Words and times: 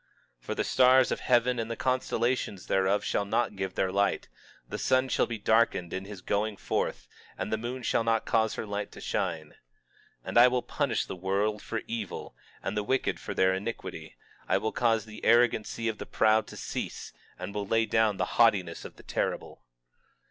23:10 0.39 0.45
For 0.47 0.55
the 0.55 0.63
stars 0.63 1.11
of 1.11 1.19
heaven 1.19 1.59
and 1.59 1.69
the 1.69 1.75
constellations 1.75 2.65
thereof 2.65 3.03
shall 3.03 3.23
not 3.23 3.55
give 3.55 3.75
their 3.75 3.91
light; 3.91 4.29
the 4.67 4.79
sun 4.79 5.07
shall 5.09 5.27
be 5.27 5.37
darkened 5.37 5.93
in 5.93 6.05
his 6.05 6.21
going 6.23 6.57
forth, 6.57 7.07
and 7.37 7.53
the 7.53 7.57
moon 7.59 7.83
shall 7.83 8.03
not 8.03 8.25
cause 8.25 8.55
her 8.55 8.65
light 8.65 8.91
to 8.93 8.99
shine. 8.99 9.49
23:11 9.51 9.53
And 10.25 10.37
I 10.39 10.47
will 10.47 10.63
punish 10.63 11.05
the 11.05 11.15
world 11.15 11.61
for 11.61 11.83
evil, 11.85 12.35
and 12.63 12.75
the 12.75 12.81
wicked 12.81 13.19
for 13.19 13.35
their 13.35 13.53
iniquity; 13.53 14.15
I 14.49 14.57
will 14.57 14.71
cause 14.71 15.05
the 15.05 15.23
arrogancy 15.23 15.87
of 15.87 15.99
the 15.99 16.07
proud 16.07 16.47
to 16.47 16.57
cease, 16.57 17.13
and 17.37 17.53
will 17.53 17.67
lay 17.67 17.85
down 17.85 18.17
the 18.17 18.25
haughtiness 18.25 18.83
of 18.83 18.95
the 18.95 19.03
terrible. 19.03 19.61